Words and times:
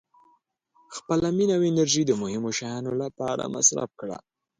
•خپله 0.95 1.27
مینه 1.37 1.53
او 1.57 1.63
انرژي 1.71 2.03
د 2.05 2.11
مهمو 2.21 2.51
شیانو 2.57 2.91
لپاره 3.01 3.43
مصرف 3.55 3.89
کړه. 3.99 4.17